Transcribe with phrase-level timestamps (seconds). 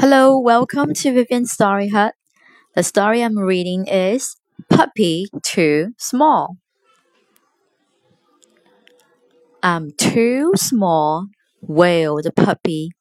[0.00, 2.14] Hello, welcome to Vivian's Story Hut.
[2.74, 4.36] The story I'm reading is
[4.70, 6.56] Puppy Too Small.
[9.62, 11.26] I'm too small,
[11.60, 12.92] wailed the puppy.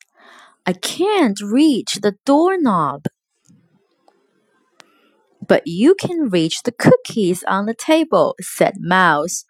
[0.66, 3.06] I can't reach the doorknob.
[5.48, 9.46] But you can reach the cookies on the table, said Mouse.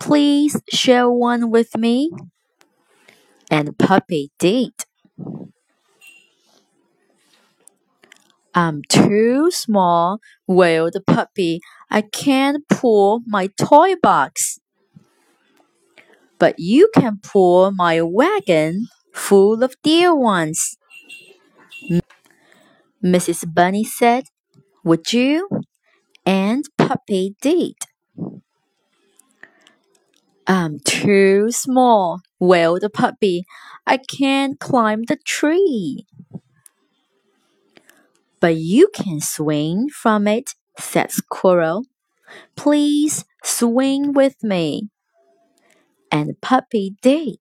[0.00, 2.10] Please share one with me.
[3.52, 4.72] And Puppy did.
[8.58, 11.60] I'm too small, wailed the puppy.
[11.92, 14.58] I can't pull my toy box.
[16.40, 20.76] But you can pull my wagon full of dear ones.
[23.00, 23.44] Mrs.
[23.54, 24.24] Bunny said,
[24.82, 25.48] Would you?
[26.26, 27.76] And Puppy did.
[30.48, 33.44] I'm too small, wailed the puppy.
[33.86, 36.06] I can't climb the tree.
[38.40, 41.84] But you can swing from it, said Squirrel.
[42.56, 44.88] Please swing with me.
[46.10, 47.36] And Puppy did.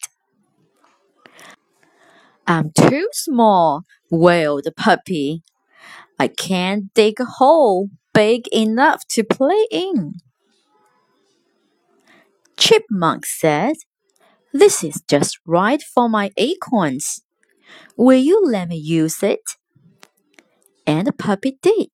[2.47, 5.43] I'm too small, wailed puppy.
[6.19, 10.15] I can't dig a hole big enough to play in.
[12.57, 13.75] Chipmunk said,
[14.53, 17.21] This is just right for my acorns.
[17.97, 19.41] Will you let me use it?
[20.87, 21.89] And the puppy did.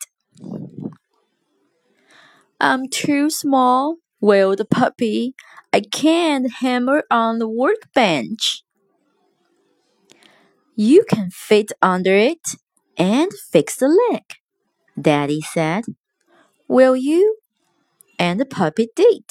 [2.61, 5.33] I'm too small, wailed the puppy.
[5.73, 8.63] I can't hammer on the workbench.
[10.75, 12.55] You can fit under it
[12.97, 14.23] and fix the leg,
[14.99, 15.85] Daddy said.
[16.67, 17.37] Will you?
[18.19, 19.23] And the puppy did.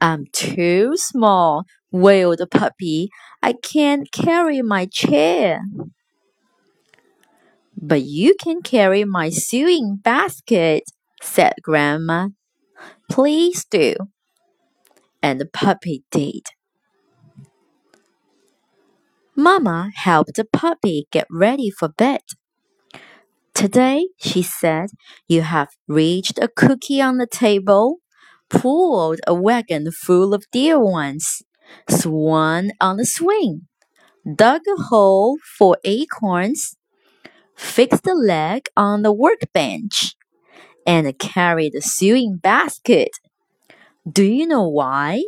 [0.00, 3.08] I'm too small, wailed the puppy.
[3.42, 5.62] I can't carry my chair.
[7.84, 10.84] But you can carry my sewing basket,
[11.20, 12.28] said Grandma.
[13.10, 13.96] Please do.
[15.20, 16.42] And the puppy did.
[19.34, 22.20] Mama helped the puppy get ready for bed.
[23.54, 24.90] Today, she said,
[25.26, 27.96] you have reached a cookie on the table,
[28.48, 31.42] pulled a wagon full of dear ones,
[31.88, 33.62] swung on the swing,
[34.36, 36.76] dug a hole for acorns,
[37.62, 40.14] fixed the leg on the workbench,
[40.86, 43.10] and carry the sewing basket.
[44.10, 45.22] Do you know why?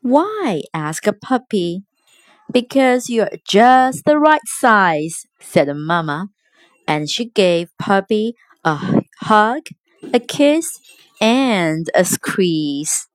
[0.00, 0.62] Why?
[0.74, 1.84] asked a puppy.
[2.52, 6.28] Because you're just the right size, said Mamma,
[6.86, 8.34] and she gave Puppy
[8.64, 8.78] a
[9.20, 9.62] hug,
[10.12, 10.78] a kiss,
[11.20, 13.08] and a squeeze.